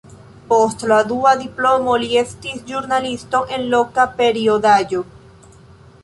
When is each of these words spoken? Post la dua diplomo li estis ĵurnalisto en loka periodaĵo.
Post 0.51 0.79
la 0.91 0.95
dua 1.09 1.33
diplomo 1.41 1.97
li 2.03 2.07
estis 2.21 2.63
ĵurnalisto 2.71 3.41
en 3.57 3.67
loka 3.75 4.07
periodaĵo. 4.23 5.03